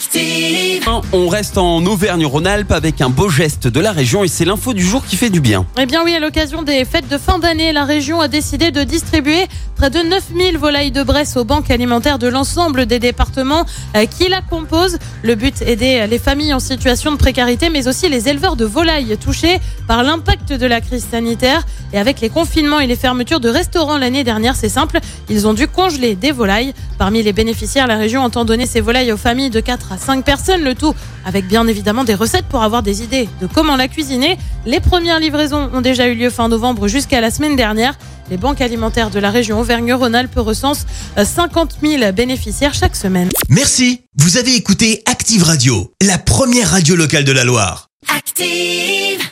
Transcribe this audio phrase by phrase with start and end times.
[0.00, 0.88] Active.
[1.12, 4.82] On reste en Auvergne-Rhône-Alpes avec un beau geste de la région et c'est l'info du
[4.82, 5.66] jour qui fait du bien.
[5.78, 8.82] Eh bien oui, à l'occasion des fêtes de fin d'année, la région a décidé de
[8.82, 14.06] distribuer près de 9000 volailles de Bresse aux banques alimentaires de l'ensemble des départements euh,
[14.06, 14.98] qui la composent.
[15.22, 19.18] Le but, aider les familles en situation de précarité, mais aussi les éleveurs de volailles
[19.18, 21.66] touchés par l'impact de la crise sanitaire.
[21.92, 24.98] Et avec les confinements et les fermetures de restaurants l'année dernière, c'est simple,
[25.28, 26.72] ils ont dû congeler des volailles.
[26.98, 30.24] Parmi les bénéficiaires, la région entend donner ces volailles aux familles de 4 à 5
[30.24, 30.94] personnes, le tout
[31.24, 34.38] avec bien évidemment des recettes pour avoir des idées de comment la cuisiner.
[34.66, 37.98] Les premières livraisons ont déjà eu lieu fin novembre jusqu'à la semaine dernière.
[38.30, 40.86] Les banques alimentaires de la région Auvergne-Rhône-Alpes recensent
[41.22, 43.28] 50 000 bénéficiaires chaque semaine.
[43.48, 47.88] Merci, vous avez écouté Active Radio, la première radio locale de la Loire.
[48.16, 49.30] Active.